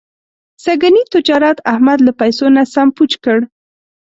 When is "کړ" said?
3.23-3.37